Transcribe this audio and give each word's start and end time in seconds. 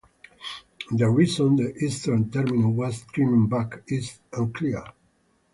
The 0.89 1.07
reason 1.07 1.57
the 1.57 1.75
eastern 1.75 2.31
terminus 2.31 2.75
was 2.75 3.03
trimmed 3.13 3.51
back 3.51 3.83
is 3.85 4.17
unclear. 4.33 4.83